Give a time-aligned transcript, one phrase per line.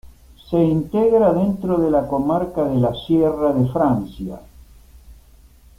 [0.49, 4.39] Se integra dentro de la comarca de la Sierra de Francia.